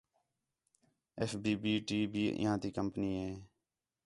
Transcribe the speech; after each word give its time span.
ایف 1.19 1.31
بی-بی 1.43 1.73
ٹی 1.87 1.99
بھی 2.11 2.23
اِنہیاں 2.29 2.57
تی 2.61 2.69
کمپنی 2.77 3.09
ہے 3.19 3.31